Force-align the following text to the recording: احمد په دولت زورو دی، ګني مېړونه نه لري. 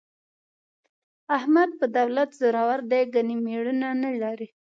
احمد 1.37 1.69
په 1.79 1.85
دولت 1.97 2.29
زورو 2.39 2.65
دی، 2.91 3.01
ګني 3.13 3.35
مېړونه 3.45 3.87
نه 4.03 4.11
لري. 4.21 4.47